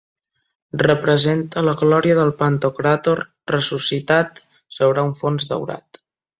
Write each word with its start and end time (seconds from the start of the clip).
Representa 0.81 1.63
la 1.67 1.75
Glòria 1.81 2.15
del 2.21 2.33
Pantocràtor, 2.41 3.23
ressuscitat, 3.55 4.45
sobre 4.81 5.09
un 5.11 5.17
fons 5.25 5.51
daurat. 5.55 6.05